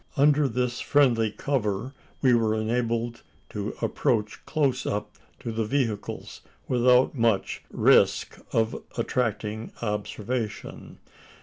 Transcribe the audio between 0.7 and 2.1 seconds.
friendly cover